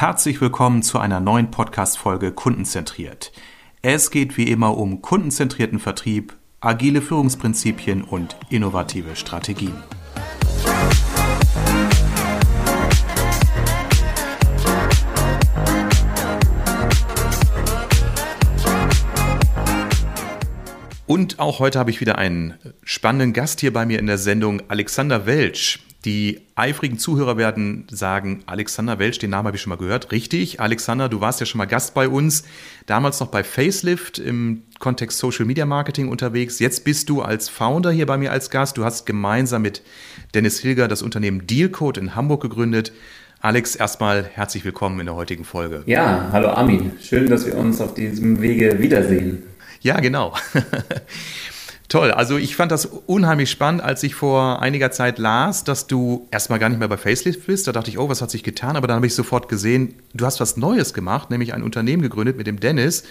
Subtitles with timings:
[0.00, 3.32] Herzlich willkommen zu einer neuen Podcast-Folge Kundenzentriert.
[3.82, 9.74] Es geht wie immer um kundenzentrierten Vertrieb, agile Führungsprinzipien und innovative Strategien.
[21.08, 22.54] Und auch heute habe ich wieder einen
[22.84, 25.80] spannenden Gast hier bei mir in der Sendung, Alexander Welsch.
[26.08, 30.10] Die eifrigen Zuhörer werden sagen, Alexander Welsch, den Namen habe ich schon mal gehört.
[30.10, 32.44] Richtig, Alexander, du warst ja schon mal Gast bei uns,
[32.86, 36.60] damals noch bei Facelift im Kontext Social Media Marketing unterwegs.
[36.60, 38.78] Jetzt bist du als Founder hier bei mir als Gast.
[38.78, 39.82] Du hast gemeinsam mit
[40.32, 42.90] Dennis Hilger das Unternehmen Dealcode in Hamburg gegründet.
[43.42, 45.82] Alex, erstmal herzlich willkommen in der heutigen Folge.
[45.84, 46.92] Ja, hallo Armin.
[47.02, 49.42] Schön, dass wir uns auf diesem Wege wiedersehen.
[49.82, 50.34] Ja, genau.
[51.88, 56.28] Toll, also ich fand das unheimlich spannend, als ich vor einiger Zeit las, dass du
[56.30, 57.66] erstmal gar nicht mehr bei Facelift bist.
[57.66, 58.76] Da dachte ich, oh, was hat sich getan?
[58.76, 62.36] Aber dann habe ich sofort gesehen, du hast was Neues gemacht, nämlich ein Unternehmen gegründet
[62.36, 63.04] mit dem Dennis.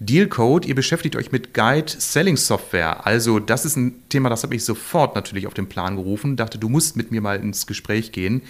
[0.00, 3.06] Dealcode, ihr beschäftigt euch mit Guide Selling Software.
[3.06, 6.36] Also das ist ein Thema, das habe ich sofort natürlich auf den Plan gerufen.
[6.36, 8.42] Dachte, du musst mit mir mal ins Gespräch gehen.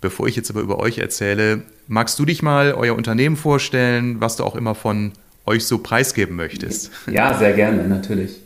[0.00, 4.36] Bevor ich jetzt aber über euch erzähle, magst du dich mal euer Unternehmen vorstellen, was
[4.36, 5.12] du auch immer von
[5.46, 6.92] euch so preisgeben möchtest?
[7.10, 8.40] Ja, sehr gerne, natürlich.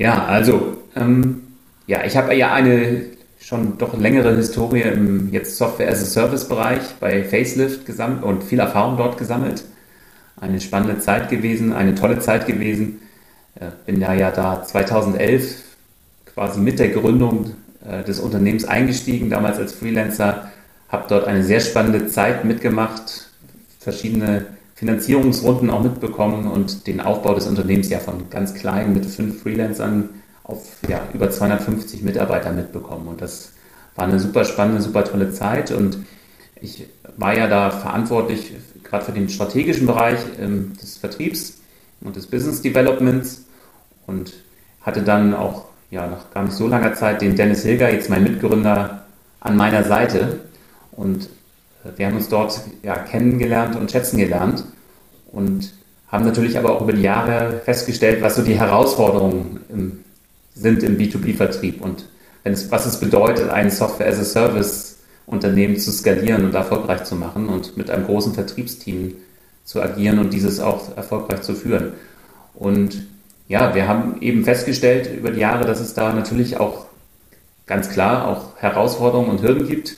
[0.00, 1.42] Ja, also, ähm,
[1.86, 3.02] ja, ich habe ja eine
[3.38, 8.42] schon doch längere Historie im jetzt Software as a Service Bereich bei Facelift gesammelt und
[8.42, 9.62] viel Erfahrung dort gesammelt.
[10.40, 13.02] Eine spannende Zeit gewesen, eine tolle Zeit gewesen.
[13.56, 15.64] Äh, bin ja, ja da 2011
[16.32, 17.50] quasi mit der Gründung
[17.86, 20.50] äh, des Unternehmens eingestiegen, damals als Freelancer,
[20.88, 23.28] habe dort eine sehr spannende Zeit mitgemacht,
[23.78, 24.46] verschiedene
[24.80, 30.08] Finanzierungsrunden auch mitbekommen und den Aufbau des Unternehmens ja von ganz klein mit fünf Freelancern
[30.42, 33.06] auf ja, über 250 Mitarbeiter mitbekommen.
[33.06, 33.52] Und das
[33.94, 35.70] war eine super spannende, super tolle Zeit.
[35.70, 35.98] Und
[36.62, 36.86] ich
[37.18, 41.58] war ja da verantwortlich gerade für den strategischen Bereich ähm, des Vertriebs
[42.00, 43.44] und des Business Developments
[44.06, 44.32] und
[44.80, 48.22] hatte dann auch ja, nach gar nicht so langer Zeit den Dennis Hilger, jetzt mein
[48.22, 49.04] Mitgründer,
[49.40, 50.40] an meiner Seite.
[50.92, 51.28] Und
[51.96, 54.64] wir haben uns dort ja, kennengelernt und schätzen gelernt
[55.32, 55.72] und
[56.08, 60.00] haben natürlich aber auch über die Jahre festgestellt, was so die Herausforderungen im,
[60.54, 62.06] sind im B2B-Vertrieb und
[62.42, 68.06] es, was es bedeutet, ein Software-as-a-Service-Unternehmen zu skalieren und erfolgreich zu machen und mit einem
[68.06, 69.14] großen Vertriebsteam
[69.64, 71.92] zu agieren und dieses auch erfolgreich zu führen.
[72.54, 73.06] Und
[73.46, 76.86] ja, wir haben eben festgestellt über die Jahre, dass es da natürlich auch
[77.66, 79.96] ganz klar auch Herausforderungen und Hürden gibt,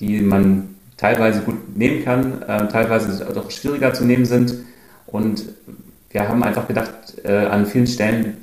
[0.00, 4.54] die man teilweise gut nehmen kann, äh, teilweise doch schwieriger zu nehmen sind.
[5.06, 5.46] Und
[6.10, 6.90] wir haben einfach gedacht,
[7.24, 8.36] äh, an vielen Stellen,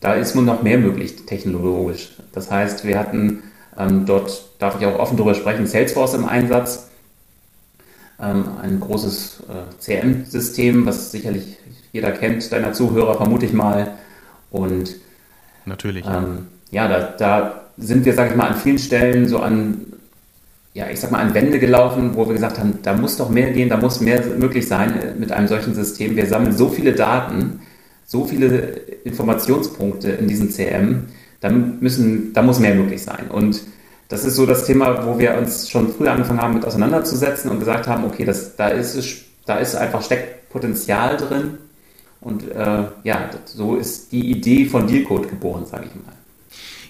[0.00, 2.16] da ist nun noch mehr möglich technologisch.
[2.32, 3.44] Das heißt, wir hatten
[3.78, 6.88] ähm, dort, darf ich auch offen darüber sprechen, Salesforce im Einsatz,
[8.20, 11.58] ähm, ein großes äh, CM-System, was sicherlich
[11.92, 13.92] jeder kennt, deiner Zuhörer vermute ich mal.
[14.50, 14.96] Und
[15.64, 16.04] natürlich.
[16.06, 19.89] Ähm, ja, da, da sind wir, sage ich mal, an vielen Stellen so an
[20.72, 23.50] ja, ich sag mal, an Wände gelaufen, wo wir gesagt haben, da muss doch mehr
[23.50, 26.16] gehen, da muss mehr möglich sein äh, mit einem solchen System.
[26.16, 27.60] Wir sammeln so viele Daten,
[28.06, 31.06] so viele Informationspunkte in diesem CM,
[31.40, 33.28] da, müssen, da muss mehr möglich sein.
[33.30, 33.62] Und
[34.08, 37.60] das ist so das Thema, wo wir uns schon früher angefangen haben, mit auseinanderzusetzen und
[37.60, 41.58] gesagt haben, okay, das, da, ist da ist einfach steckt Potenzial drin.
[42.20, 46.19] Und äh, ja, so ist die Idee von Dealcode geboren, sage ich mal.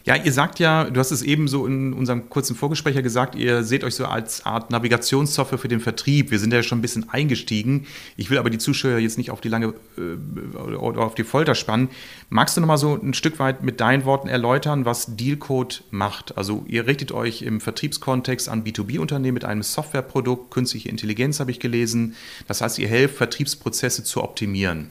[0.04, 3.34] Ja, ihr sagt ja, du hast es eben so in unserem kurzen Vorgespräch ja gesagt,
[3.34, 6.30] ihr seht euch so als Art Navigationssoftware für den Vertrieb.
[6.30, 7.86] Wir sind ja schon ein bisschen eingestiegen.
[8.16, 11.54] Ich will aber die Zuschauer jetzt nicht auf die lange äh, oder auf die Folter
[11.54, 11.90] spannen.
[12.30, 16.38] Magst du noch mal so ein Stück weit mit deinen Worten erläutern, was Dealcode macht?
[16.38, 21.60] Also ihr richtet euch im Vertriebskontext an B2B-Unternehmen mit einem Softwareprodukt, künstliche Intelligenz habe ich
[21.60, 22.14] gelesen.
[22.48, 24.88] Das heißt, ihr helft Vertriebsprozesse zu optimieren.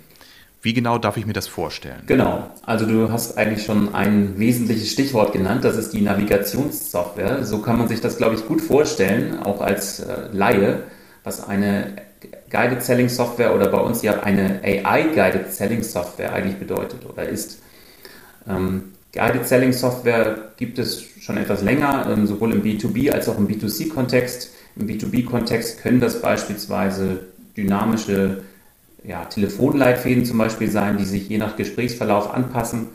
[0.61, 2.01] Wie genau darf ich mir das vorstellen?
[2.05, 7.45] Genau, also du hast eigentlich schon ein wesentliches Stichwort genannt, das ist die Navigationssoftware.
[7.45, 10.83] So kann man sich das, glaube ich, gut vorstellen, auch als äh, Laie,
[11.23, 11.93] was eine
[12.49, 17.27] Guided Selling Software oder bei uns ja eine AI Guided Selling Software eigentlich bedeutet oder
[17.27, 17.61] ist.
[18.47, 23.37] Ähm, Guided Selling Software gibt es schon etwas länger, ähm, sowohl im B2B als auch
[23.37, 24.51] im B2C-Kontext.
[24.75, 27.21] Im B2B-Kontext können das beispielsweise
[27.55, 28.43] dynamische
[29.03, 32.87] ja, Telefonleitfäden zum Beispiel sein, die sich je nach Gesprächsverlauf anpassen.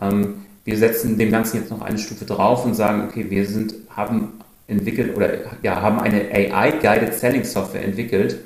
[0.00, 0.34] Ähm,
[0.64, 4.32] wir setzen dem Ganzen jetzt noch eine Stufe drauf und sagen, okay, wir sind, haben
[4.66, 5.30] entwickelt oder
[5.62, 8.38] ja, haben eine AI-Guided Selling Software entwickelt,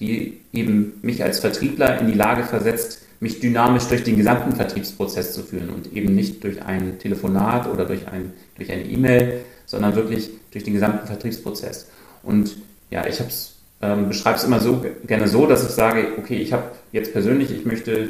[0.00, 5.32] die eben mich als Vertriebler in die Lage versetzt, mich dynamisch durch den gesamten Vertriebsprozess
[5.32, 9.94] zu führen und eben nicht durch ein Telefonat oder durch, ein, durch eine E-Mail, sondern
[9.94, 11.88] wirklich durch den gesamten Vertriebsprozess.
[12.22, 12.56] Und
[12.90, 16.36] ja, ich habe es ähm, beschreibe es immer so gerne so, dass ich sage, okay,
[16.36, 18.08] ich habe jetzt persönlich, ich möchte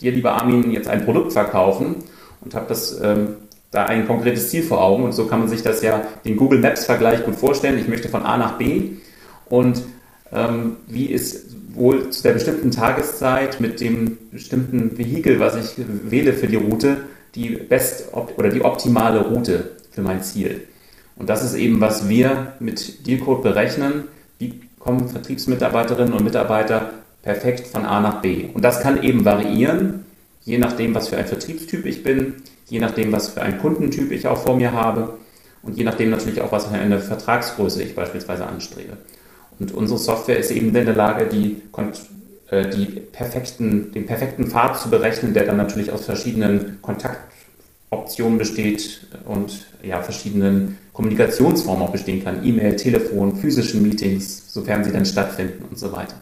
[0.00, 1.96] dir, lieber Armin, jetzt ein Produkt verkaufen
[2.40, 3.36] und habe das ähm,
[3.70, 6.60] da ein konkretes Ziel vor Augen und so kann man sich das ja den Google
[6.60, 7.78] Maps Vergleich gut vorstellen.
[7.78, 8.92] Ich möchte von A nach B
[9.46, 9.82] und
[10.32, 16.32] ähm, wie ist wohl zu der bestimmten Tageszeit mit dem bestimmten Vehikel, was ich wähle
[16.32, 16.98] für die Route,
[17.34, 20.62] die best oder die optimale Route für mein Ziel.
[21.16, 24.04] Und das ist eben, was wir mit Dealcode berechnen.
[24.38, 28.46] Wie kommen Vertriebsmitarbeiterinnen und Mitarbeiter perfekt von A nach B?
[28.54, 30.06] Und das kann eben variieren,
[30.44, 32.36] je nachdem, was für ein Vertriebstyp ich bin,
[32.68, 35.18] je nachdem, was für ein Kundentyp ich auch vor mir habe
[35.62, 38.96] und je nachdem natürlich auch, was für eine Vertragsgröße ich beispielsweise anstrebe.
[39.58, 41.60] Und unsere Software ist eben in der Lage, die,
[42.48, 49.06] äh, die perfekten, den perfekten Pfad zu berechnen, der dann natürlich aus verschiedenen Kontaktoptionen besteht
[49.26, 52.44] und ja, verschiedenen Kommunikationsformen auch bestehen kann.
[52.44, 56.16] E-Mail, Telefon, physischen Meetings, sofern sie dann stattfinden und so weiter.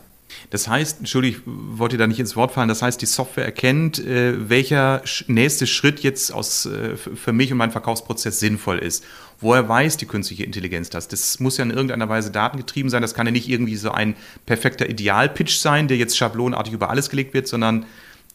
[0.51, 3.99] Das heißt, Entschuldigung, ich wollte da nicht ins Wort fallen, das heißt, die Software erkennt,
[3.99, 9.03] äh, welcher nächste Schritt jetzt aus, äh, für mich und meinen Verkaufsprozess sinnvoll ist.
[9.41, 11.09] Woher weiß die künstliche Intelligenz das?
[11.09, 13.01] Das muss ja in irgendeiner Weise datengetrieben sein.
[13.01, 14.15] Das kann ja nicht irgendwie so ein
[14.45, 17.87] perfekter Idealpitch sein, der jetzt schablonartig über alles gelegt wird, sondern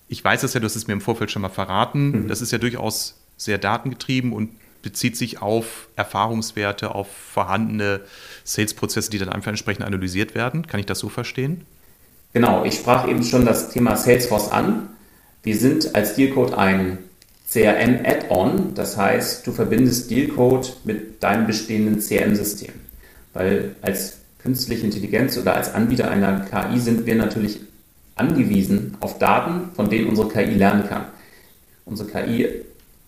[0.07, 2.23] ich weiß es ja, du hast es mir im Vorfeld schon mal verraten.
[2.23, 2.27] Mhm.
[2.29, 4.49] Das ist ja durchaus sehr datengetrieben und
[4.81, 8.01] bezieht sich auf Erfahrungswerte, auf vorhandene
[8.43, 10.67] Sales-Prozesse, die dann einfach entsprechend analysiert werden.
[10.67, 11.65] Kann ich das so verstehen?
[12.33, 14.89] Genau, ich sprach eben schon das Thema Salesforce an.
[15.43, 16.99] Wir sind als Dealcode ein
[17.49, 22.73] CRM-Add-on, das heißt, du verbindest Dealcode mit deinem bestehenden CRM-System.
[23.33, 27.59] Weil als künstliche Intelligenz oder als Anbieter einer KI sind wir natürlich
[28.15, 31.05] angewiesen auf Daten, von denen unsere KI lernen kann.
[31.85, 32.47] Unsere KI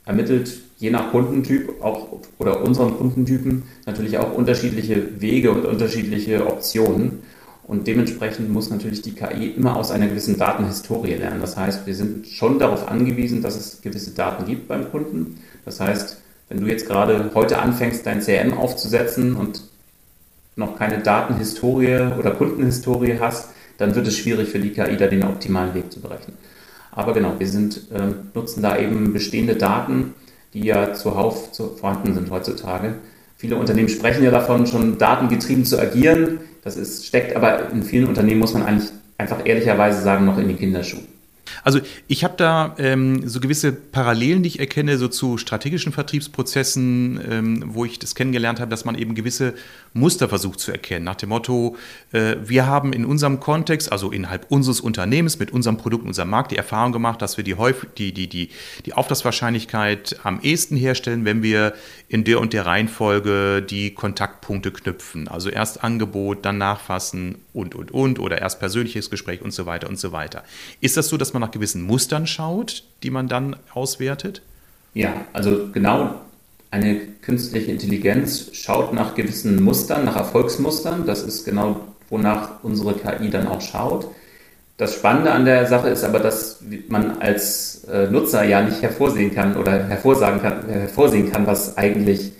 [0.06, 0.52] ermittelt
[0.83, 7.19] je nach Kundentyp auch oder unseren Kundentypen natürlich auch unterschiedliche Wege und unterschiedliche Optionen.
[7.65, 11.39] Und dementsprechend muss natürlich die KI immer aus einer gewissen Datenhistorie lernen.
[11.39, 15.39] Das heißt, wir sind schon darauf angewiesen, dass es gewisse Daten gibt beim Kunden.
[15.63, 16.18] Das heißt,
[16.50, 19.63] wenn du jetzt gerade heute anfängst, dein CRM aufzusetzen und
[20.57, 25.24] noch keine Datenhistorie oder Kundenhistorie hast, dann wird es schwierig für die KI, da den
[25.24, 26.36] optimalen Weg zu berechnen.
[26.91, 30.13] Aber genau, wir sind, äh, nutzen da eben bestehende Daten,
[30.53, 32.95] die ja zuhauf zu, vorhanden sind heutzutage.
[33.35, 36.39] Viele Unternehmen sprechen ja davon, schon datengetrieben zu agieren.
[36.63, 40.47] Das ist, steckt aber in vielen Unternehmen, muss man eigentlich einfach ehrlicherweise sagen, noch in
[40.47, 41.01] die Kinderschuhe.
[41.63, 47.19] Also ich habe da ähm, so gewisse Parallelen, die ich erkenne, so zu strategischen Vertriebsprozessen,
[47.29, 49.53] ähm, wo ich das kennengelernt habe, dass man eben gewisse
[49.94, 51.05] Muster versucht zu erkennen.
[51.05, 51.75] Nach dem Motto,
[52.11, 56.51] äh, wir haben in unserem Kontext, also innerhalb unseres Unternehmens, mit unserem Produkt, unserem Markt,
[56.51, 58.50] die Erfahrung gemacht, dass wir die, häufig, die, die, die,
[58.85, 61.73] die Auftragswahrscheinlichkeit am ehesten herstellen, wenn wir
[62.07, 65.27] in der und der Reihenfolge die Kontaktpunkte knüpfen.
[65.27, 69.88] Also erst Angebot, dann nachfassen und, und, und oder erst persönliches Gespräch und so weiter
[69.89, 70.44] und so weiter.
[70.81, 74.42] Ist das so, dass man nach gewissen Mustern schaut, die man dann auswertet?
[74.94, 76.16] Ja, also genau
[76.72, 81.06] eine künstliche Intelligenz schaut nach gewissen Mustern, nach Erfolgsmustern.
[81.06, 84.07] Das ist genau, wonach unsere KI dann auch schaut.
[84.78, 89.36] Das Spannende an der Sache ist aber, dass man als äh, Nutzer ja nicht hervorsehen
[89.36, 92.31] kann oder hervorsagen kann, hervorsehen kann, was eigentlich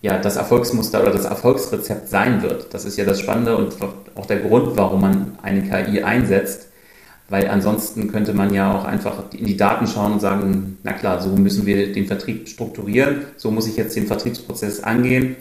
[0.00, 2.72] ja, das Erfolgsmuster oder das Erfolgsrezept sein wird.
[2.72, 3.74] Das ist ja das Spannende und
[4.14, 6.67] auch der Grund, warum man eine KI einsetzt
[7.28, 11.20] weil ansonsten könnte man ja auch einfach in die Daten schauen und sagen, na klar,
[11.20, 15.36] so müssen wir den Vertrieb strukturieren, so muss ich jetzt den Vertriebsprozess angehen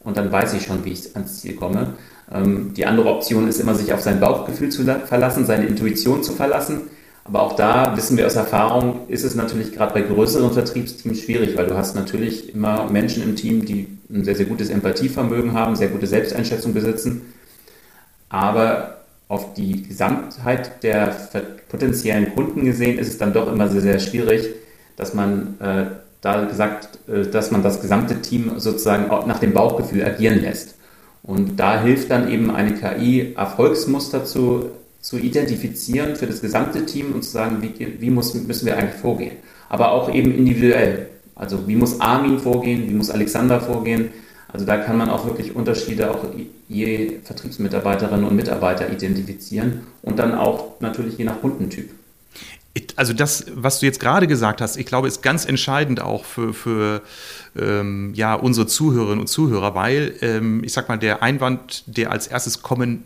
[0.00, 1.94] und dann weiß ich schon, wie ich ans Ziel komme.
[2.30, 6.32] Ähm, die andere Option ist immer, sich auf sein Bauchgefühl zu verlassen, seine Intuition zu
[6.32, 6.82] verlassen.
[7.24, 11.56] Aber auch da wissen wir aus Erfahrung, ist es natürlich gerade bei größeren Vertriebsteams schwierig,
[11.56, 15.76] weil du hast natürlich immer Menschen im Team, die ein sehr, sehr gutes Empathievermögen haben,
[15.76, 17.22] sehr gute Selbsteinschätzung besitzen.
[18.28, 18.99] Aber
[19.30, 21.14] auf die Gesamtheit der
[21.68, 24.48] potenziellen Kunden gesehen ist es dann doch immer sehr, sehr schwierig,
[24.96, 25.84] dass man äh,
[26.20, 30.74] da gesagt, äh, dass man das gesamte Team sozusagen nach dem Bauchgefühl agieren lässt.
[31.22, 37.12] Und da hilft dann eben eine KI, Erfolgsmuster zu, zu identifizieren für das gesamte Team
[37.12, 39.36] und zu sagen, wie, wie muss, müssen wir eigentlich vorgehen.
[39.68, 41.06] Aber auch eben individuell.
[41.36, 44.10] Also wie muss Armin vorgehen, wie muss Alexander vorgehen,
[44.52, 46.24] also da kann man auch wirklich Unterschiede auch
[46.68, 51.90] je Vertriebsmitarbeiterinnen und Mitarbeiter identifizieren und dann auch natürlich je nach Kundentyp.
[52.94, 56.54] Also das, was du jetzt gerade gesagt hast, ich glaube, ist ganz entscheidend auch für,
[56.54, 57.02] für
[57.58, 62.28] ähm, ja, unsere Zuhörerinnen und Zuhörer, weil ähm, ich sag mal, der Einwand, der als
[62.28, 63.02] erstes kommen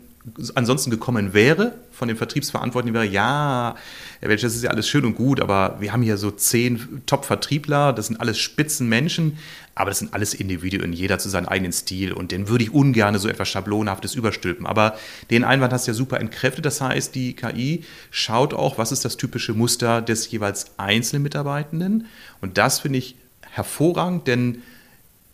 [0.55, 3.75] ansonsten gekommen wäre, von dem Vertriebsverantwortlichen wäre, ja,
[4.19, 7.03] Herr Welch, das ist ja alles schön und gut, aber wir haben hier so zehn
[7.05, 9.37] Top-Vertriebler, das sind alles Spitzenmenschen,
[9.75, 13.17] aber das sind alles Individuen, jeder zu seinem eigenen Stil und den würde ich ungern
[13.19, 14.65] so etwas Schablonhaftes überstülpen.
[14.65, 14.97] Aber
[15.29, 19.05] den Einwand hast du ja super entkräftet, das heißt, die KI schaut auch, was ist
[19.05, 22.07] das typische Muster des jeweils einzelnen Mitarbeitenden
[22.41, 23.15] und das finde ich
[23.51, 24.63] hervorragend, denn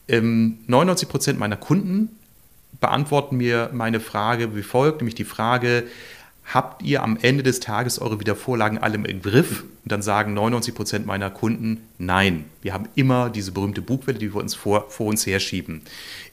[0.07, 2.10] ähm, 99 Prozent meiner Kunden
[2.81, 5.83] beantworten mir meine Frage wie folgt, nämlich die Frage,
[6.53, 9.61] habt ihr am Ende des Tages eure Wiedervorlagen alle im Griff?
[9.83, 14.33] Und dann sagen 99 Prozent meiner Kunden, nein, wir haben immer diese berühmte Bugwelle, die
[14.33, 15.83] wir uns vor, vor uns herschieben.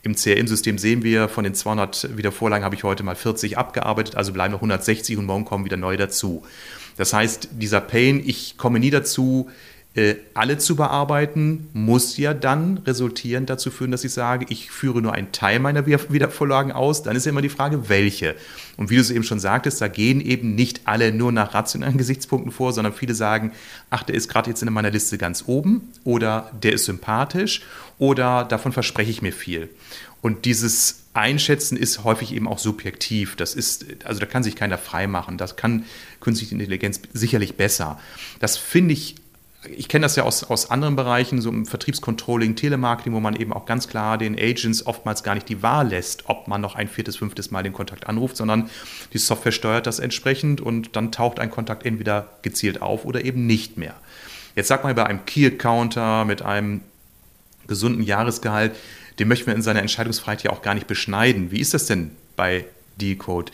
[0.02, 4.32] Im CRM-System sehen wir, von den 200 Wiedervorlagen habe ich heute mal 40 abgearbeitet, also
[4.32, 6.44] bleiben noch 160 und morgen kommen wieder neue dazu.
[6.96, 9.50] Das heißt, dieser Pain, ich komme nie dazu,
[10.34, 15.12] alle zu bearbeiten, muss ja dann resultierend dazu führen, dass ich sage, ich führe nur
[15.12, 17.02] einen Teil meiner Wiedervorlagen aus.
[17.02, 18.34] Dann ist ja immer die Frage, welche.
[18.76, 21.98] Und wie du es eben schon sagtest, da gehen eben nicht alle nur nach rationalen
[21.98, 23.52] Gesichtspunkten vor, sondern viele sagen,
[23.90, 27.62] ach, der ist gerade jetzt in meiner Liste ganz oben oder der ist sympathisch
[27.98, 29.68] oder davon verspreche ich mir viel.
[30.20, 33.36] Und dieses Einschätzen ist häufig eben auch subjektiv.
[33.36, 35.38] Das ist, also da kann sich keiner frei machen.
[35.38, 35.84] Das kann
[36.20, 37.98] künstliche Intelligenz sicherlich besser.
[38.40, 39.16] Das finde ich
[39.64, 43.52] ich kenne das ja aus, aus anderen Bereichen, so im Vertriebscontrolling, Telemarketing, wo man eben
[43.52, 46.86] auch ganz klar den Agents oftmals gar nicht die Wahl lässt, ob man noch ein
[46.86, 48.70] viertes, fünftes Mal den Kontakt anruft, sondern
[49.12, 53.46] die Software steuert das entsprechend und dann taucht ein Kontakt entweder gezielt auf oder eben
[53.46, 53.94] nicht mehr.
[54.54, 56.82] Jetzt sag mal bei einem Key-Accounter mit einem
[57.66, 58.76] gesunden Jahresgehalt,
[59.18, 61.50] den möchten wir in seiner Entscheidungsfreiheit ja auch gar nicht beschneiden.
[61.50, 62.64] Wie ist das denn bei
[62.96, 63.50] Decode?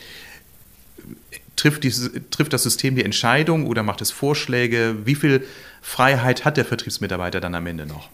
[1.55, 4.95] Trifft, dieses, trifft das System die Entscheidung oder macht es Vorschläge?
[5.05, 5.45] Wie viel
[5.81, 8.09] Freiheit hat der Vertriebsmitarbeiter dann am Ende noch?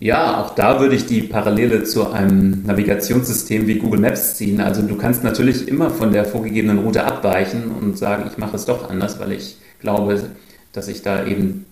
[0.00, 4.60] Ja, auch da würde ich die Parallele zu einem Navigationssystem wie Google Maps ziehen.
[4.60, 8.64] Also du kannst natürlich immer von der vorgegebenen Route abweichen und sagen, ich mache es
[8.64, 10.30] doch anders, weil ich glaube,
[10.72, 11.66] dass ich da eben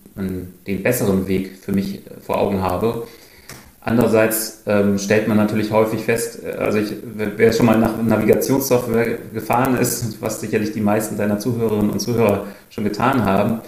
[0.67, 3.07] den besseren Weg für mich vor Augen habe.
[3.85, 9.19] Andererseits ähm, stellt man natürlich häufig fest, äh, also ich, wer schon mal nach Navigationssoftware
[9.35, 13.61] gefahren ist, was sicherlich die meisten deiner Zuhörerinnen und Zuhörer schon getan haben,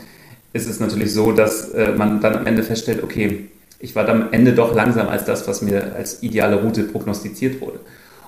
[0.53, 3.49] ist es natürlich so, dass äh, man dann am Ende feststellt, okay,
[3.81, 7.61] ich war dann am Ende doch langsam als das, was mir als ideale Route prognostiziert
[7.61, 7.81] wurde.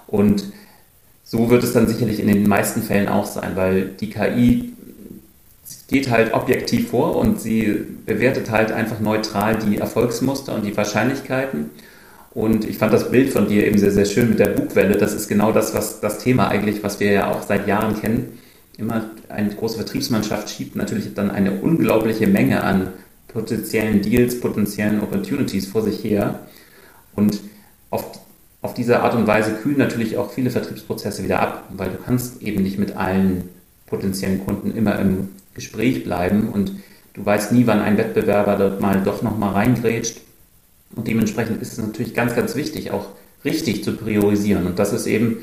[0.09, 0.45] Und
[1.23, 4.75] so wird es dann sicherlich in den meisten Fällen auch sein, weil die KI
[5.89, 11.71] geht halt objektiv vor und sie bewertet halt einfach neutral die Erfolgsmuster und die Wahrscheinlichkeiten.
[12.35, 14.97] Und ich fand das Bild von dir eben sehr, sehr schön mit der Bugwelle.
[14.97, 18.39] Das ist genau das, was das Thema eigentlich, was wir ja auch seit Jahren kennen.
[18.77, 22.89] Immer eine große Vertriebsmannschaft schiebt natürlich dann eine unglaubliche Menge an
[23.29, 26.41] potenziellen Deals, potenziellen Opportunities vor sich her.
[27.15, 27.41] Und
[27.91, 28.05] auf,
[28.61, 32.43] auf diese Art und Weise kühlen natürlich auch viele Vertriebsprozesse wieder ab, weil du kannst
[32.43, 33.49] eben nicht mit allen
[33.87, 36.71] potenziellen Kunden immer im Gespräch bleiben und
[37.15, 40.21] du weißt nie, wann ein Wettbewerber dort mal doch nochmal reingrätscht.
[40.95, 43.09] Und dementsprechend ist es natürlich ganz, ganz wichtig, auch
[43.45, 44.67] richtig zu priorisieren.
[44.67, 45.39] Und das ist eben,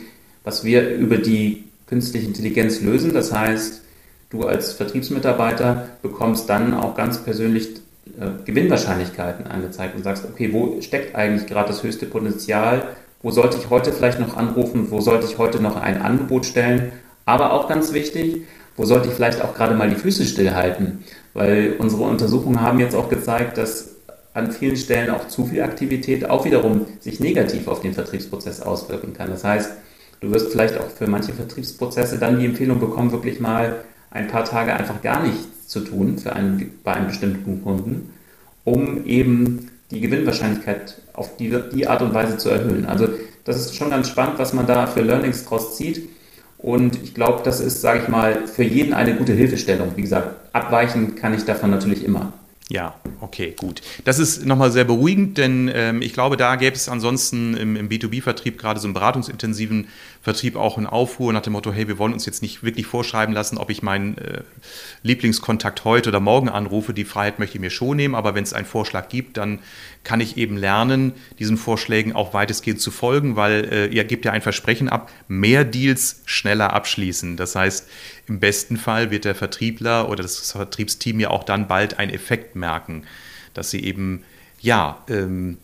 [0.46, 3.14] was wir über die künstliche Intelligenz lösen.
[3.14, 3.82] Das heißt,
[4.30, 7.70] du als Vertriebsmitarbeiter bekommst dann auch ganz persönlich
[8.20, 12.84] äh, Gewinnwahrscheinlichkeiten angezeigt und sagst, okay, wo steckt eigentlich gerade das höchste Potenzial?
[13.22, 14.92] Wo sollte ich heute vielleicht noch anrufen?
[14.92, 16.92] Wo sollte ich heute noch ein Angebot stellen?
[17.26, 18.42] Aber auch ganz wichtig,
[18.76, 21.04] wo sollte ich vielleicht auch gerade mal die Füße stillhalten?
[21.34, 23.94] Weil unsere Untersuchungen haben jetzt auch gezeigt, dass
[24.34, 29.14] an vielen Stellen auch zu viel Aktivität auch wiederum sich negativ auf den Vertriebsprozess auswirken
[29.14, 29.30] kann.
[29.30, 29.72] Das heißt,
[30.22, 34.46] du wirst vielleicht auch für manche Vertriebsprozesse dann die Empfehlung bekommen, wirklich mal ein paar
[34.46, 38.14] Tage einfach gar nichts zu tun für einen, bei einem bestimmten Kunden,
[38.64, 42.86] um eben die Gewinnwahrscheinlichkeit auf die, die Art und Weise zu erhöhen.
[42.86, 43.08] Also
[43.44, 46.10] das ist schon ganz spannend, was man da für Learnings draus zieht.
[46.64, 49.92] Und ich glaube, das ist, sage ich mal, für jeden eine gute Hilfestellung.
[49.98, 52.32] Wie gesagt, abweichen kann ich davon natürlich immer.
[52.74, 53.84] Ja, okay, gut.
[54.04, 57.88] Das ist nochmal sehr beruhigend, denn ähm, ich glaube, da gäbe es ansonsten im, im
[57.88, 59.90] B2B-Vertrieb, gerade so im beratungsintensiven
[60.24, 63.36] Vertrieb, auch einen Aufruhr nach dem Motto, hey, wir wollen uns jetzt nicht wirklich vorschreiben
[63.36, 64.42] lassen, ob ich meinen äh,
[65.04, 66.96] Lieblingskontakt heute oder morgen anrufe.
[66.96, 69.60] Die Freiheit möchte ich mir schon nehmen, aber wenn es einen Vorschlag gibt, dann
[70.04, 74.32] kann ich eben lernen, diesen Vorschlägen auch weitestgehend zu folgen, weil äh, ihr gebt ja
[74.32, 77.38] ein Versprechen ab, mehr Deals schneller abschließen.
[77.38, 77.88] Das heißt,
[78.28, 82.56] im besten Fall wird der Vertriebler oder das Vertriebsteam ja auch dann bald einen Effekt
[82.56, 83.04] merken,
[83.54, 84.24] dass sie eben
[84.62, 85.58] ja ähm,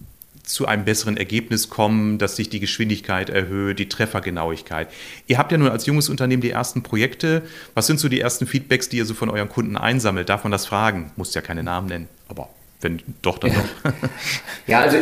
[0.50, 4.90] zu einem besseren Ergebnis kommen, dass sich die Geschwindigkeit erhöht, die Treffergenauigkeit.
[5.28, 7.44] Ihr habt ja nun als junges Unternehmen die ersten Projekte.
[7.76, 10.28] Was sind so die ersten Feedbacks, die ihr so von euren Kunden einsammelt?
[10.28, 11.12] Darf man das fragen?
[11.16, 12.50] Muss ja keine Namen nennen, aber
[12.82, 13.94] Wenn doch, dann doch.
[14.68, 14.98] ja, also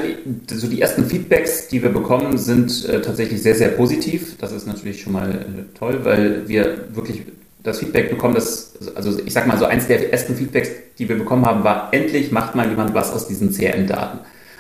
[0.47, 4.35] so die ersten Feedbacks, die wir bekommen, sind äh, tatsächlich sehr, sehr positiv.
[4.39, 7.21] Das ist natürlich schon mal äh, toll, weil wir wirklich
[7.67, 11.17] das Feedback bekommen, dass, also ich sag mal so, eins der ersten Feedbacks, die wir
[11.17, 14.19] bekommen haben, war, endlich macht mal jemand was aus diesen CRM-Daten.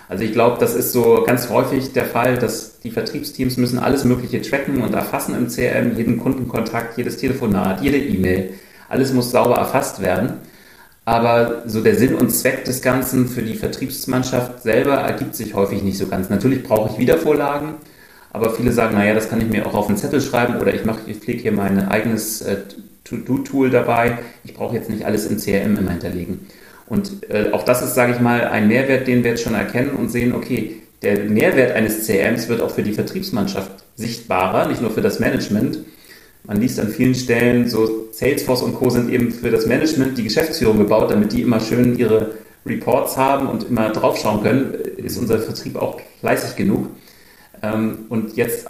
[0.09, 4.03] Also ich glaube, das ist so ganz häufig der Fall, dass die Vertriebsteams müssen alles
[4.03, 8.53] Mögliche tracken und erfassen im CRM, jeden Kundenkontakt, jedes Telefonat, jede E-Mail.
[8.89, 10.33] Alles muss sauber erfasst werden.
[11.05, 15.81] Aber so der Sinn und Zweck des Ganzen für die Vertriebsmannschaft selber ergibt sich häufig
[15.81, 16.29] nicht so ganz.
[16.29, 17.75] Natürlich brauche ich Wiedervorlagen,
[18.33, 20.83] aber viele sagen, naja, das kann ich mir auch auf einen Zettel schreiben oder ich
[20.83, 22.57] mache, ich pflege hier mein eigenes äh,
[23.07, 24.19] To-Do-Tool dabei.
[24.43, 26.47] Ich brauche jetzt nicht alles im CRM immer hinterlegen.
[26.87, 29.91] Und äh, auch das ist, sage ich mal, ein Mehrwert, den wir jetzt schon erkennen
[29.91, 34.91] und sehen, okay, der Mehrwert eines CRMs wird auch für die Vertriebsmannschaft sichtbarer, nicht nur
[34.91, 35.79] für das Management.
[36.43, 38.89] Man liest an vielen Stellen, so Salesforce und Co.
[38.89, 42.35] sind eben für das Management, die Geschäftsführung gebaut, damit die immer schön ihre
[42.65, 44.73] Reports haben und immer draufschauen können.
[44.97, 46.87] Ist unser Vertrieb auch fleißig genug?
[47.61, 48.67] Ähm, und jetzt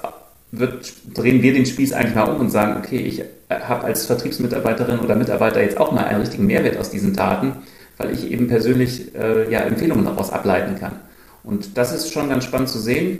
[0.52, 5.00] wird, drehen wir den Spieß eigentlich mal um und sagen, okay, ich habe als Vertriebsmitarbeiterin
[5.00, 7.54] oder Mitarbeiter jetzt auch mal einen richtigen Mehrwert aus diesen Daten,
[7.98, 10.94] weil ich eben persönlich äh, ja, Empfehlungen daraus ableiten kann.
[11.44, 13.20] Und das ist schon ganz spannend zu sehen.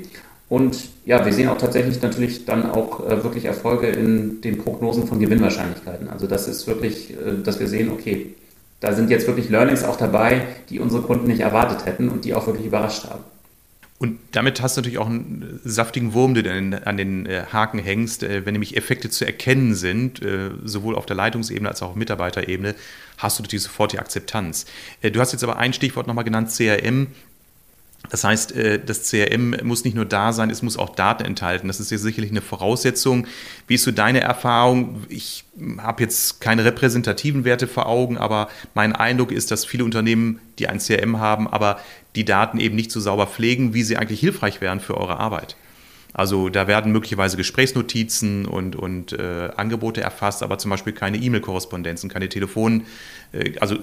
[0.50, 5.08] Und ja, wir sehen auch tatsächlich natürlich dann auch äh, wirklich Erfolge in den Prognosen
[5.08, 6.10] von Gewinnwahrscheinlichkeiten.
[6.10, 8.36] Also das ist wirklich, äh, dass wir sehen, okay,
[8.80, 12.34] da sind jetzt wirklich Learnings auch dabei, die unsere Kunden nicht erwartet hätten und die
[12.34, 13.24] auch wirklich überrascht haben.
[14.00, 17.80] Und damit hast du natürlich auch einen saftigen Wurm, den du an den äh, Haken
[17.80, 18.22] hängst.
[18.22, 21.96] Äh, wenn nämlich Effekte zu erkennen sind, äh, sowohl auf der Leitungsebene als auch auf
[21.96, 22.76] Mitarbeiterebene,
[23.18, 24.68] hast du natürlich sofort die Akzeptanz.
[25.02, 27.08] Du hast jetzt aber ein Stichwort nochmal genannt, CRM.
[28.10, 31.68] Das heißt, äh, das CRM muss nicht nur da sein, es muss auch Daten enthalten.
[31.68, 33.28] Das ist ja sicherlich eine Voraussetzung.
[33.68, 35.04] Wie ist so deine Erfahrung?
[35.10, 35.44] Ich
[35.80, 40.68] habe jetzt keine repräsentativen Werte vor Augen, aber mein Eindruck ist, dass viele Unternehmen, die
[40.68, 41.80] ein CRM haben, aber
[42.16, 45.56] die Daten eben nicht so sauber pflegen, wie sie eigentlich hilfreich wären für eure Arbeit.
[46.14, 52.10] Also da werden möglicherweise Gesprächsnotizen und, und äh, Angebote erfasst, aber zum Beispiel keine E-Mail-Korrespondenzen,
[52.10, 52.86] keine Telefon,
[53.34, 53.78] äh, also,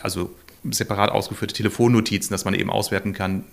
[0.00, 0.30] also
[0.70, 3.44] separat ausgeführte Telefonnotizen, dass man eben auswerten kann,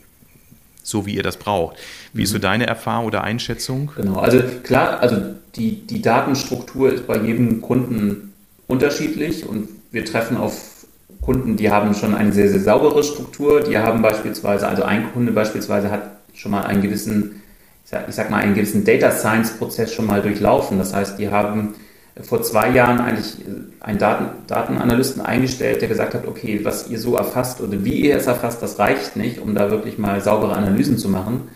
[0.87, 1.77] so wie ihr das braucht.
[2.13, 2.41] Wie ist so mhm.
[2.41, 3.91] deine Erfahrung oder Einschätzung?
[3.97, 5.17] Genau, also klar, also
[5.55, 8.33] die, die Datenstruktur ist bei jedem Kunden
[8.67, 10.85] unterschiedlich und wir treffen auf
[11.21, 13.61] Kunden, die haben schon eine sehr, sehr saubere Struktur.
[13.61, 17.41] Die haben beispielsweise, also ein Kunde beispielsweise hat schon mal einen gewissen,
[17.83, 20.77] ich sag, ich sag mal, einen gewissen Data Science Prozess schon mal durchlaufen.
[20.77, 21.75] Das heißt, die haben
[22.23, 26.99] vor zwei Jahren eigentlich äh, einen Daten, Datenanalysten eingestellt, der gesagt hat, okay, was ihr
[26.99, 30.53] so erfasst oder wie ihr es erfasst, das reicht nicht, um da wirklich mal saubere
[30.53, 31.49] Analysen zu machen.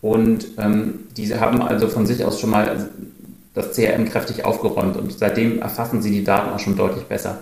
[0.00, 2.88] Und ähm, diese haben also von sich aus schon mal
[3.54, 7.38] das CRM kräftig aufgeräumt und seitdem erfassen sie die Daten auch schon deutlich besser.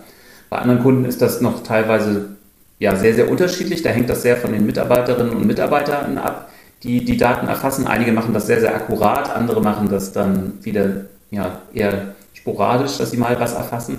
[0.49, 2.37] Bei anderen Kunden ist das noch teilweise
[2.79, 3.83] ja, sehr, sehr unterschiedlich.
[3.83, 6.51] Da hängt das sehr von den Mitarbeiterinnen und Mitarbeitern ab,
[6.83, 7.87] die die Daten erfassen.
[7.87, 12.15] Einige machen das sehr, sehr akkurat, andere machen das dann wieder ja, eher
[12.47, 13.99] sporadisch, dass sie mal was erfassen.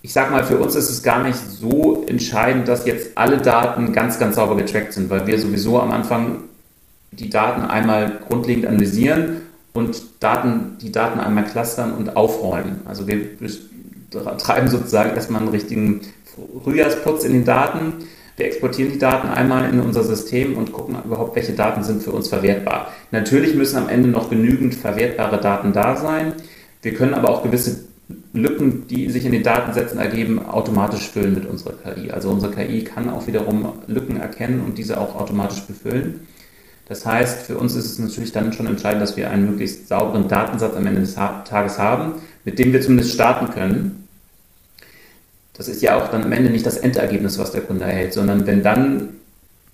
[0.00, 3.92] Ich sage mal, für uns ist es gar nicht so entscheidend, dass jetzt alle Daten
[3.92, 6.44] ganz, ganz sauber getrackt sind, weil wir sowieso am Anfang
[7.10, 9.40] die Daten einmal grundlegend analysieren
[9.72, 12.82] und Daten, die Daten einmal clustern und aufräumen.
[12.84, 13.26] Also wir
[14.38, 16.02] treiben sozusagen erstmal einen richtigen
[16.62, 17.94] Frühjahrsputz in den Daten.
[18.36, 22.12] Wir exportieren die Daten einmal in unser System und gucken überhaupt, welche Daten sind für
[22.12, 22.92] uns verwertbar.
[23.10, 26.34] Natürlich müssen am Ende noch genügend verwertbare Daten da sein.
[26.82, 27.88] Wir können aber auch gewisse
[28.32, 32.10] Lücken, die sich in den Datensätzen ergeben, automatisch füllen mit unserer KI.
[32.10, 36.26] Also unsere KI kann auch wiederum Lücken erkennen und diese auch automatisch befüllen.
[36.88, 40.26] Das heißt, für uns ist es natürlich dann schon entscheidend, dass wir einen möglichst sauberen
[40.26, 42.14] Datensatz am Ende des Tages haben,
[42.44, 44.08] mit dem wir zumindest starten können.
[45.52, 48.46] Das ist ja auch dann am Ende nicht das Endergebnis, was der Kunde erhält, sondern
[48.46, 49.10] wenn dann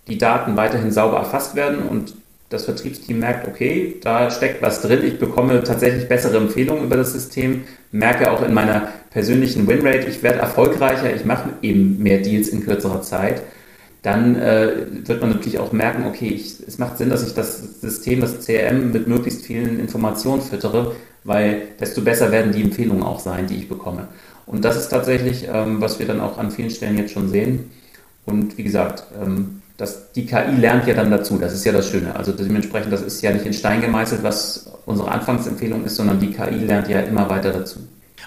[0.09, 2.15] die Daten weiterhin sauber erfasst werden und
[2.55, 7.13] das Vertriebsteam merkt, okay, da steckt was drin, ich bekomme tatsächlich bessere Empfehlungen über das
[7.13, 12.49] System, merke auch in meiner persönlichen Winrate, ich werde erfolgreicher, ich mache eben mehr Deals
[12.49, 13.43] in kürzerer Zeit,
[14.03, 17.81] dann äh, wird man natürlich auch merken, okay, ich, es macht Sinn, dass ich das
[17.81, 23.19] System, das CRM mit möglichst vielen Informationen füttere, weil desto besser werden die Empfehlungen auch
[23.19, 24.09] sein, die ich bekomme.
[24.47, 27.71] Und das ist tatsächlich, ähm, was wir dann auch an vielen Stellen jetzt schon sehen.
[28.27, 31.39] Und wie gesagt, ähm, das, die KI lernt ja dann dazu.
[31.39, 32.15] Das ist ja das Schöne.
[32.15, 36.31] Also dementsprechend, das ist ja nicht in Stein gemeißelt, was unsere Anfangsempfehlung ist, sondern die
[36.31, 37.81] KI lernt ja immer weiter dazu.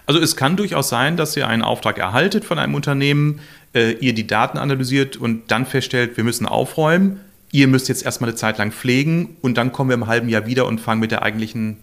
[0.06, 3.40] Also es kann durchaus sein, dass ihr einen Auftrag erhaltet von einem Unternehmen,
[3.74, 7.22] äh, ihr die Daten analysiert und dann feststellt, wir müssen aufräumen.
[7.52, 10.46] Ihr müsst jetzt erstmal eine Zeit lang pflegen und dann kommen wir im halben Jahr
[10.46, 11.78] wieder und fangen mit der eigentlichen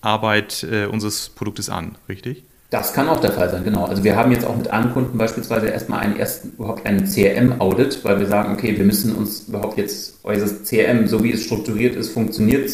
[0.00, 2.44] Arbeit äh, unseres Produktes an, richtig?
[2.74, 3.84] Das kann auch der Fall sein, genau.
[3.84, 8.04] Also wir haben jetzt auch mit einem Kunden beispielsweise erstmal einen ersten, überhaupt einen CRM-Audit,
[8.04, 11.94] weil wir sagen, okay, wir müssen uns überhaupt jetzt, euer CRM, so wie es strukturiert
[11.94, 12.68] ist, funktioniert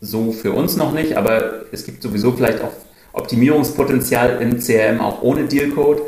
[0.00, 2.72] so für uns noch nicht, aber es gibt sowieso vielleicht auch
[3.12, 6.02] Optimierungspotenzial im CRM auch ohne Dealcode,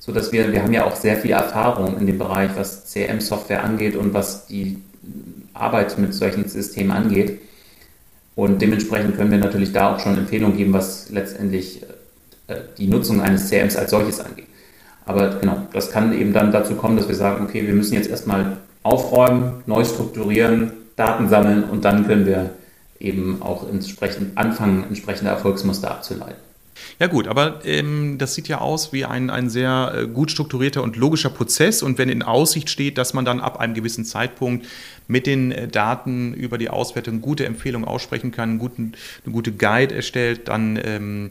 [0.00, 3.94] sodass wir, wir haben ja auch sehr viel Erfahrung in dem Bereich, was CRM-Software angeht
[3.94, 4.78] und was die
[5.54, 7.38] Arbeit mit solchen Systemen angeht.
[8.34, 11.86] Und dementsprechend können wir natürlich da auch schon Empfehlungen geben, was letztendlich äh,
[12.78, 14.46] die Nutzung eines CRMs als solches angeht.
[15.04, 18.10] Aber genau, das kann eben dann dazu kommen, dass wir sagen, okay, wir müssen jetzt
[18.10, 22.50] erstmal aufräumen, neu strukturieren, Daten sammeln und dann können wir
[22.98, 26.46] eben auch entsprechend anfangen, entsprechende Erfolgsmuster abzuleiten.
[26.98, 30.82] Ja gut, aber ähm, das sieht ja aus wie ein, ein sehr äh, gut strukturierter
[30.82, 31.82] und logischer Prozess.
[31.82, 34.66] Und wenn in Aussicht steht, dass man dann ab einem gewissen Zeitpunkt
[35.08, 38.92] mit den äh, Daten über die Auswertung gute Empfehlungen aussprechen kann, guten,
[39.24, 41.30] eine gute Guide erstellt, dann ähm,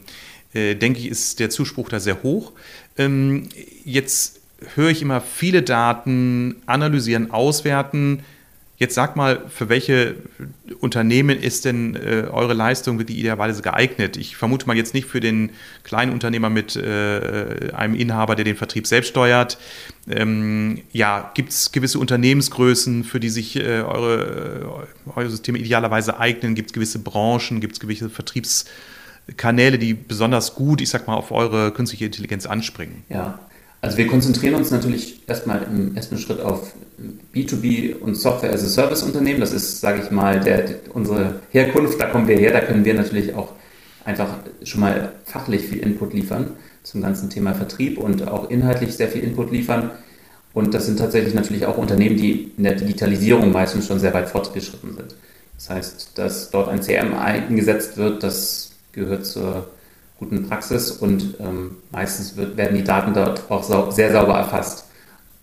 [0.54, 2.52] denke ich, ist der Zuspruch da sehr hoch.
[2.96, 3.48] Ähm,
[3.84, 4.40] jetzt
[4.74, 8.22] höre ich immer viele Daten analysieren, auswerten.
[8.78, 10.16] Jetzt sag mal, für welche
[10.80, 14.18] Unternehmen ist denn äh, eure Leistung wirklich idealerweise geeignet?
[14.18, 15.50] Ich vermute mal jetzt nicht für den
[15.82, 19.56] kleinen Unternehmer mit äh, einem Inhaber, der den Vertrieb selbst steuert.
[20.10, 26.54] Ähm, ja, gibt es gewisse Unternehmensgrößen, für die sich äh, eure, eure Systeme idealerweise eignen?
[26.54, 27.60] Gibt es gewisse Branchen?
[27.60, 28.66] Gibt es gewisse Vertriebs-
[29.36, 33.04] Kanäle, die besonders gut, ich sag mal, auf eure künstliche Intelligenz anspringen?
[33.08, 33.38] Ja,
[33.80, 36.72] also wir konzentrieren uns natürlich erstmal im ersten Schritt auf
[37.34, 39.40] B2B und Software as a Service Unternehmen.
[39.40, 42.94] Das ist, sage ich mal, der, unsere Herkunft, da kommen wir her, da können wir
[42.94, 43.52] natürlich auch
[44.04, 44.28] einfach
[44.62, 49.24] schon mal fachlich viel Input liefern zum ganzen Thema Vertrieb und auch inhaltlich sehr viel
[49.24, 49.90] Input liefern.
[50.54, 54.28] Und das sind tatsächlich natürlich auch Unternehmen, die in der Digitalisierung meistens schon sehr weit
[54.28, 55.14] fortgeschritten sind.
[55.56, 58.65] Das heißt, dass dort ein CRM eingesetzt wird, das
[58.96, 59.68] gehört zur
[60.18, 64.86] guten Praxis und ähm, meistens wird, werden die Daten dort auch sau sehr sauber erfasst.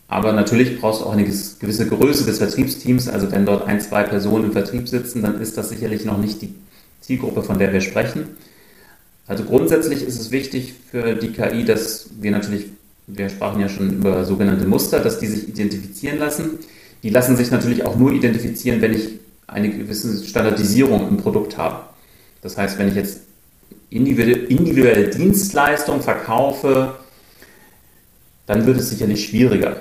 [0.08, 3.08] Aber natürlich brauchst du auch eine gewisse Größe des Vertriebsteams.
[3.08, 6.42] Also wenn dort ein, zwei Personen im Vertrieb sitzen, dann ist das sicherlich noch nicht
[6.42, 6.54] die
[7.02, 8.28] Zielgruppe, von der wir sprechen.
[9.26, 12.68] Also grundsätzlich ist es wichtig für die KI, dass wir natürlich,
[13.08, 16.60] wir sprachen ja schon über sogenannte Muster, dass die sich identifizieren lassen.
[17.02, 21.86] Die lassen sich natürlich auch nur identifizieren, wenn ich eine gewisse Standardisierung im Produkt habe.
[22.42, 23.22] Das heißt, wenn ich jetzt
[23.96, 26.96] individuelle Dienstleistung verkaufe,
[28.46, 29.78] dann wird es sicherlich schwieriger,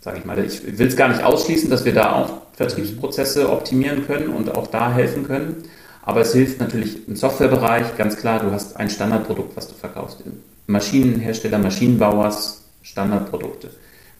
[0.00, 0.38] sage ich mal.
[0.44, 4.66] Ich will es gar nicht ausschließen, dass wir da auch Vertriebsprozesse optimieren können und auch
[4.66, 5.64] da helfen können.
[6.02, 10.22] Aber es hilft natürlich im Softwarebereich, ganz klar, du hast ein Standardprodukt, was du verkaufst.
[10.66, 13.70] Maschinenhersteller, Maschinenbauers, Standardprodukte.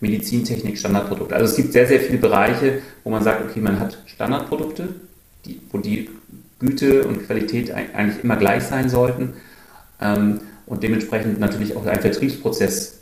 [0.00, 1.34] Medizintechnik, Standardprodukte.
[1.34, 4.88] Also es gibt sehr, sehr viele Bereiche, wo man sagt, okay, man hat Standardprodukte,
[5.44, 6.10] die, wo die
[6.58, 9.34] Güte und Qualität eigentlich immer gleich sein sollten
[10.00, 13.00] ähm, und dementsprechend natürlich auch ein Vertriebsprozess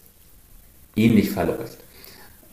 [0.97, 1.79] ähnlich verläuft.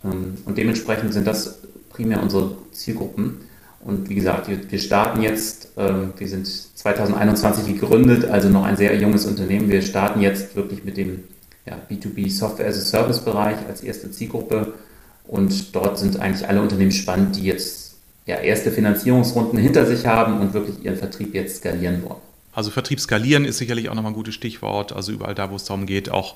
[0.03, 1.59] Ähm, und dementsprechend sind das
[1.89, 3.41] primär unsere Zielgruppen.
[3.83, 8.77] Und wie gesagt, wir, wir starten jetzt, ähm, wir sind 2021 gegründet, also noch ein
[8.77, 9.69] sehr junges Unternehmen.
[9.69, 11.23] Wir starten jetzt wirklich mit dem
[11.65, 14.73] ja, B2B Software as a Service Bereich als erste Zielgruppe.
[15.27, 17.90] Und dort sind eigentlich alle Unternehmen spannend, die jetzt
[18.25, 22.21] ja, erste Finanzierungsrunden hinter sich haben und wirklich ihren Vertrieb jetzt skalieren wollen.
[22.53, 24.91] Also Vertrieb skalieren ist sicherlich auch nochmal ein gutes Stichwort.
[24.91, 26.35] Also überall da, wo es darum geht, auch,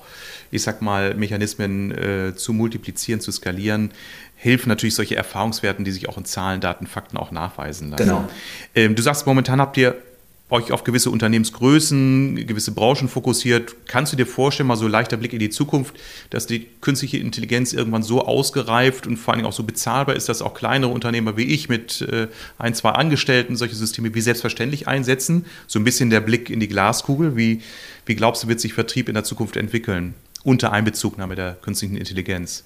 [0.50, 3.90] ich sag mal, Mechanismen äh, zu multiplizieren, zu skalieren,
[4.34, 8.04] helfen natürlich solche Erfahrungswerten, die sich auch in Zahlen, Daten, Fakten auch nachweisen lassen.
[8.04, 8.24] Genau.
[8.74, 9.94] Ähm, du sagst, momentan habt ihr
[10.48, 13.74] euch auf gewisse Unternehmensgrößen, gewisse Branchen fokussiert.
[13.86, 15.96] Kannst du dir vorstellen, mal so leichter Blick in die Zukunft,
[16.30, 20.42] dass die künstliche Intelligenz irgendwann so ausgereift und vor allem auch so bezahlbar ist, dass
[20.42, 22.28] auch kleinere Unternehmer wie ich mit äh,
[22.58, 25.46] ein, zwei Angestellten solche Systeme wie selbstverständlich einsetzen?
[25.66, 27.36] So ein bisschen der Blick in die Glaskugel.
[27.36, 27.62] Wie,
[28.04, 32.62] wie glaubst du, wird sich Vertrieb in der Zukunft entwickeln unter Einbezugnahme der künstlichen Intelligenz?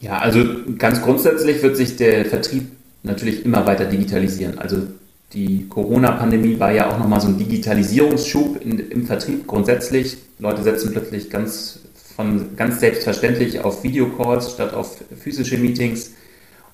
[0.00, 0.42] Ja, also
[0.78, 2.70] ganz grundsätzlich wird sich der Vertrieb
[3.02, 4.58] natürlich immer weiter digitalisieren.
[4.58, 4.86] Also
[5.32, 10.18] die Corona-Pandemie war ja auch nochmal so ein Digitalisierungsschub in, im Vertrieb grundsätzlich.
[10.38, 11.80] Leute setzen plötzlich ganz,
[12.14, 16.12] von, ganz selbstverständlich auf Videocalls statt auf physische Meetings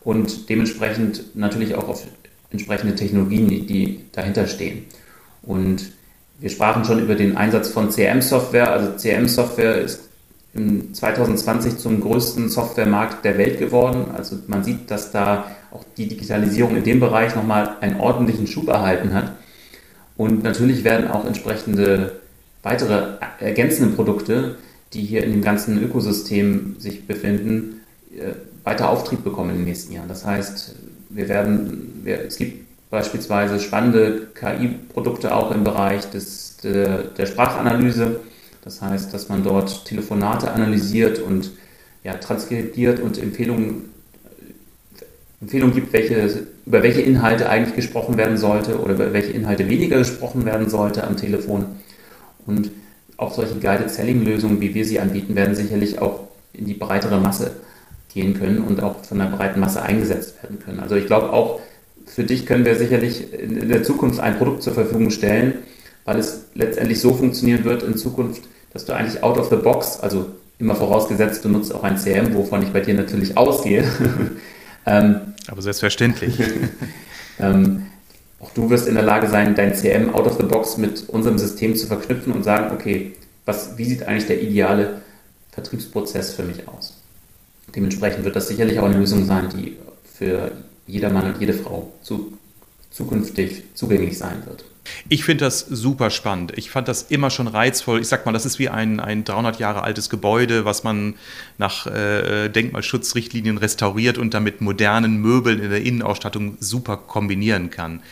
[0.05, 2.07] und dementsprechend natürlich auch auf
[2.51, 4.85] entsprechende Technologien, die dahinter stehen.
[5.43, 5.93] Und
[6.39, 8.71] wir sprachen schon über den Einsatz von CRM-Software.
[8.71, 10.09] Also CRM-Software ist
[10.55, 14.07] im 2020 zum größten Softwaremarkt der Welt geworden.
[14.15, 18.69] Also man sieht, dass da auch die Digitalisierung in dem Bereich nochmal einen ordentlichen Schub
[18.69, 19.33] erhalten hat.
[20.17, 22.21] Und natürlich werden auch entsprechende
[22.63, 24.57] weitere ergänzende Produkte,
[24.93, 27.81] die hier in dem ganzen Ökosystem sich befinden,
[28.15, 28.33] äh,
[28.65, 30.09] weiter Auftrieb bekommen in den nächsten Jahren.
[30.09, 30.77] Das heißt,
[31.09, 38.21] wir werden, wir, es gibt beispielsweise spannende KI-Produkte auch im Bereich des, der, der, Sprachanalyse.
[38.63, 41.53] Das heißt, dass man dort Telefonate analysiert und
[42.05, 43.92] ja, transkribiert und Empfehlungen,
[45.43, 49.99] Empfehlungen gibt, welche, über welche Inhalte eigentlich gesprochen werden sollte oder über welche Inhalte weniger
[49.99, 51.67] gesprochen werden sollte am Telefon.
[52.47, 52.71] Und
[53.17, 57.19] auch solche Guided Selling Lösungen, wie wir sie anbieten, werden sicherlich auch in die breitere
[57.19, 57.51] Masse
[58.15, 60.79] gehen können und auch von einer breiten Masse eingesetzt werden können.
[60.79, 61.61] Also ich glaube auch,
[62.07, 65.55] für dich können wir sicherlich in der Zukunft ein Produkt zur Verfügung stellen,
[66.05, 69.99] weil es letztendlich so funktionieren wird in Zukunft, dass du eigentlich out of the box,
[70.01, 70.27] also
[70.59, 73.85] immer vorausgesetzt, du nutzt auch ein CM, wovon ich bei dir natürlich ausgehe.
[74.87, 76.39] ähm, Aber selbstverständlich.
[77.39, 77.87] ähm,
[78.41, 81.39] auch du wirst in der Lage sein, dein CM out of the box mit unserem
[81.39, 83.13] System zu verknüpfen und sagen, okay,
[83.45, 85.03] was, wie sieht eigentlich der ideale
[85.53, 86.99] Vertriebsprozess für mich aus?
[87.75, 90.53] Dementsprechend wird das sicherlich auch eine Lösung sein, die für
[90.87, 92.37] jeder Mann und jede Frau zu,
[92.91, 94.65] zukünftig zugänglich sein wird.
[95.09, 96.53] Ich finde das super spannend.
[96.57, 98.01] Ich fand das immer schon reizvoll.
[98.01, 101.15] Ich sag mal, das ist wie ein, ein 300 Jahre altes Gebäude, was man
[101.59, 108.03] nach äh, Denkmalschutzrichtlinien restauriert und damit modernen Möbeln in der Innenausstattung super kombinieren kann.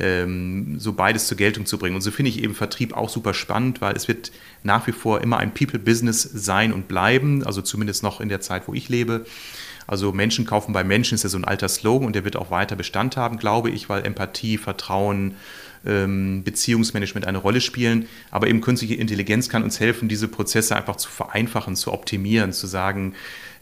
[0.00, 1.94] Ähm, so beides zur Geltung zu bringen.
[1.94, 4.32] Und so finde ich eben Vertrieb auch super spannend, weil es wird
[4.62, 8.66] nach wie vor immer ein People-Business sein und bleiben, also zumindest noch in der Zeit,
[8.66, 9.24] wo ich lebe.
[9.86, 12.50] Also Menschen kaufen bei Menschen ist ja so ein alter Slogan und der wird auch
[12.50, 15.36] weiter Bestand haben, glaube ich, weil Empathie, Vertrauen,
[15.84, 18.06] Beziehungsmanagement eine Rolle spielen.
[18.30, 22.66] Aber eben künstliche Intelligenz kann uns helfen, diese Prozesse einfach zu vereinfachen, zu optimieren, zu
[22.66, 23.14] sagen,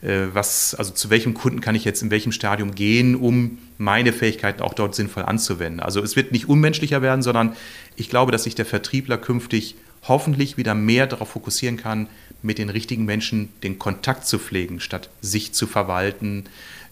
[0.03, 4.13] äh, was, also zu welchem Kunden kann ich jetzt in welchem Stadium gehen, um meine
[4.13, 5.81] Fähigkeiten auch dort sinnvoll anzuwenden.
[5.81, 7.57] Also es wird nicht unmenschlicher werden, sondern
[7.97, 9.77] ich glaube, dass sich der Vertriebler künftig
[10.09, 12.09] hoffentlich wieder mehr darauf fokussieren kann,
[12.43, 16.45] mit den richtigen Menschen den Kontakt zu pflegen, statt sich zu verwalten,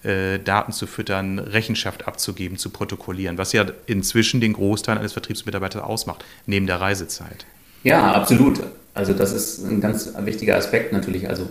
[0.03, 5.83] äh, Daten zu füttern, Rechenschaft abzugeben, zu protokollieren, was ja inzwischen den Großteil eines Vertriebsmitarbeiters
[5.83, 7.47] ausmacht, neben der Reisezeit.
[7.83, 8.61] Ja, absolut.
[8.95, 11.29] Also das ist ein ganz wichtiger Aspekt natürlich.
[11.29, 11.49] Also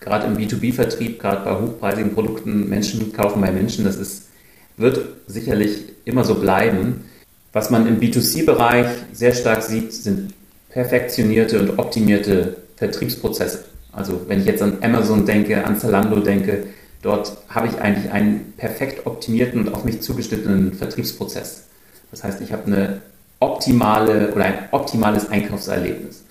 [0.00, 4.28] gerade im B2B-Vertrieb, gerade bei hochpreisigen Produkten, Menschen kaufen bei Menschen, das ist,
[4.76, 7.04] wird sicherlich immer so bleiben.
[7.52, 10.32] Was man im B2C-Bereich sehr stark sieht, sind
[10.70, 13.64] perfektionierte und optimierte Vertriebsprozesse.
[13.92, 16.64] Also wenn ich jetzt an Amazon denke, an Zalando denke,
[17.02, 21.64] dort habe ich eigentlich einen perfekt optimierten und auf mich zugeschnittenen Vertriebsprozess.
[22.10, 23.00] Das heißt, ich habe eine
[23.38, 26.24] optimale oder ein optimales Einkaufserlebnis.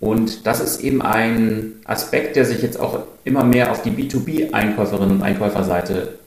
[0.00, 5.16] Und das ist eben ein Aspekt, der sich jetzt auch immer mehr auf die B2B-Einkäuferinnen
[5.16, 6.18] und Einkäuferseite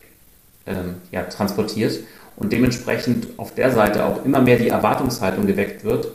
[0.68, 2.00] ähm, ja, transportiert
[2.36, 6.12] und dementsprechend auf der Seite auch immer mehr die Erwartungshaltung geweckt wird,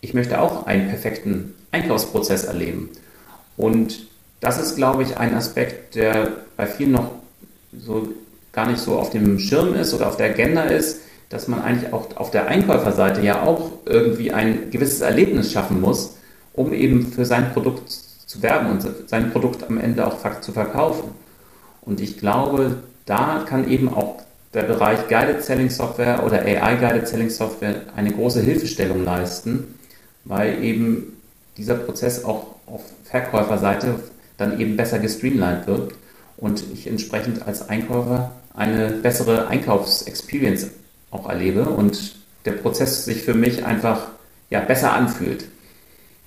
[0.00, 2.90] ich möchte auch einen perfekten Einkaufsprozess erleben.
[3.56, 4.06] Und
[4.40, 7.10] das ist, glaube ich, ein Aspekt, der bei vielen noch
[7.78, 8.08] so
[8.52, 11.92] gar nicht so auf dem Schirm ist oder auf der Agenda ist, dass man eigentlich
[11.92, 16.16] auch auf der Einkäuferseite ja auch irgendwie ein gewisses Erlebnis schaffen muss,
[16.52, 21.10] um eben für sein Produkt zu werben und sein Produkt am Ende auch zu verkaufen.
[21.82, 24.22] Und ich glaube, da kann eben auch
[24.54, 29.78] der Bereich Guided Selling Software oder AI Guided Selling Software eine große Hilfestellung leisten,
[30.24, 31.20] weil eben
[31.56, 33.96] dieser Prozess auch auf Verkäuferseite
[34.36, 35.94] dann eben besser gestreamlined wird
[36.36, 40.70] und ich entsprechend als Einkäufer eine bessere Einkaufsexperience
[41.10, 44.08] auch erlebe und der Prozess sich für mich einfach
[44.50, 45.46] ja, besser anfühlt.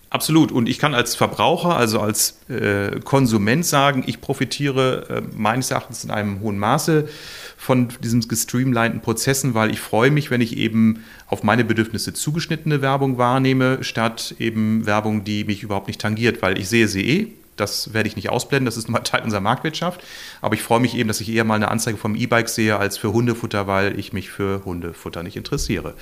[0.09, 0.53] Absolut.
[0.53, 6.05] Und ich kann als Verbraucher, also als äh, Konsument sagen, ich profitiere äh, meines Erachtens
[6.05, 7.09] in einem hohen Maße
[7.57, 12.81] von diesen gestreamlinten Prozessen, weil ich freue mich, wenn ich eben auf meine Bedürfnisse zugeschnittene
[12.81, 17.27] Werbung wahrnehme, statt eben Werbung, die mich überhaupt nicht tangiert, weil ich sehe sie eh.
[17.57, 20.01] Das werde ich nicht ausblenden, das ist mal Teil unserer Marktwirtschaft.
[20.41, 22.97] Aber ich freue mich eben, dass ich eher mal eine Anzeige vom E-Bike sehe als
[22.97, 25.93] für Hundefutter, weil ich mich für Hundefutter nicht interessiere.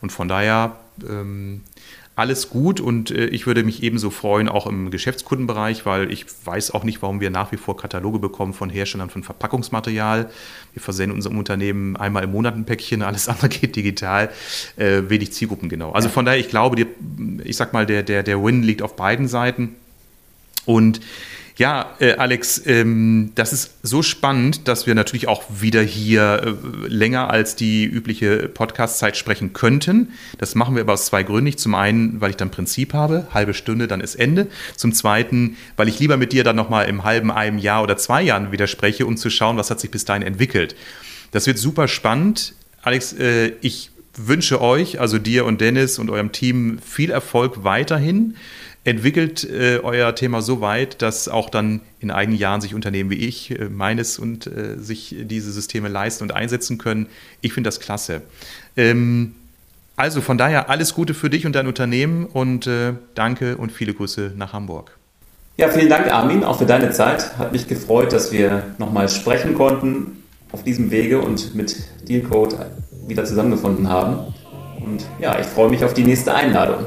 [0.00, 0.76] Und von daher
[1.08, 1.62] ähm,
[2.14, 6.72] alles gut und äh, ich würde mich ebenso freuen, auch im Geschäftskundenbereich, weil ich weiß
[6.72, 10.30] auch nicht, warum wir nach wie vor Kataloge bekommen von Herstellern von Verpackungsmaterial.
[10.74, 14.30] Wir versenden unserem Unternehmen einmal im Monat ein Päckchen, alles andere geht digital,
[14.76, 15.92] äh, wenig Zielgruppen genau.
[15.92, 16.86] Also von daher, ich glaube, die,
[17.44, 19.76] ich sag mal, der, der, der Win liegt auf beiden Seiten.
[20.64, 21.00] Und
[21.58, 26.88] ja, äh, Alex, ähm, das ist so spannend, dass wir natürlich auch wieder hier äh,
[26.88, 30.12] länger als die übliche Podcast-Zeit sprechen könnten.
[30.38, 31.56] Das machen wir aber aus zwei Gründen.
[31.56, 34.48] Zum einen, weil ich dann Prinzip habe, halbe Stunde, dann ist Ende.
[34.76, 38.22] Zum zweiten, weil ich lieber mit dir dann nochmal im halben, einem Jahr oder zwei
[38.22, 40.74] Jahren wieder spreche, um zu schauen, was hat sich bis dahin entwickelt.
[41.32, 42.54] Das wird super spannend.
[42.82, 48.36] Alex, äh, ich wünsche euch, also dir und Dennis und eurem Team, viel Erfolg weiterhin
[48.84, 53.26] entwickelt äh, euer Thema so weit, dass auch dann in einigen Jahren sich Unternehmen wie
[53.26, 57.06] ich, äh, meines und äh, sich diese Systeme leisten und einsetzen können.
[57.40, 58.22] Ich finde das klasse.
[58.76, 59.34] Ähm,
[59.94, 63.94] also von daher alles Gute für dich und dein Unternehmen und äh, danke und viele
[63.94, 64.96] Grüße nach Hamburg.
[65.58, 67.36] Ja, vielen Dank, Armin, auch für deine Zeit.
[67.38, 71.76] Hat mich gefreut, dass wir nochmal sprechen konnten auf diesem Wege und mit
[72.08, 72.56] Dealcode
[73.06, 74.34] wieder zusammengefunden haben.
[74.84, 76.86] Und ja, ich freue mich auf die nächste Einladung.